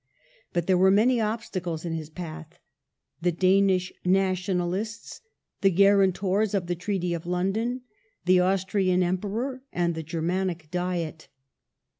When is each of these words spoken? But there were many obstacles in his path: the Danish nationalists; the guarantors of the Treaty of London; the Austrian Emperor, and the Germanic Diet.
But 0.51 0.65
there 0.65 0.79
were 0.79 0.89
many 0.89 1.21
obstacles 1.21 1.85
in 1.85 1.93
his 1.93 2.09
path: 2.09 2.57
the 3.21 3.31
Danish 3.31 3.93
nationalists; 4.03 5.21
the 5.61 5.69
guarantors 5.69 6.55
of 6.55 6.65
the 6.65 6.73
Treaty 6.73 7.13
of 7.13 7.27
London; 7.27 7.81
the 8.25 8.39
Austrian 8.39 9.03
Emperor, 9.03 9.61
and 9.71 9.93
the 9.93 10.01
Germanic 10.01 10.71
Diet. 10.71 11.27